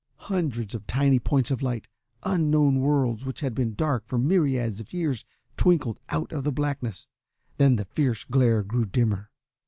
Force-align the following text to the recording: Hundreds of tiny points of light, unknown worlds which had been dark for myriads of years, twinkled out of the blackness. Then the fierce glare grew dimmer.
Hundreds 0.31 0.73
of 0.73 0.87
tiny 0.87 1.19
points 1.19 1.51
of 1.51 1.61
light, 1.61 1.85
unknown 2.23 2.79
worlds 2.79 3.23
which 3.23 3.41
had 3.41 3.53
been 3.53 3.75
dark 3.75 4.03
for 4.07 4.17
myriads 4.17 4.79
of 4.79 4.93
years, 4.93 5.23
twinkled 5.57 5.99
out 6.09 6.31
of 6.31 6.43
the 6.43 6.51
blackness. 6.51 7.07
Then 7.59 7.75
the 7.75 7.85
fierce 7.85 8.23
glare 8.23 8.63
grew 8.63 8.87
dimmer. 8.87 9.29